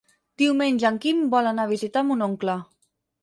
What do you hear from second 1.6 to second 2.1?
a visitar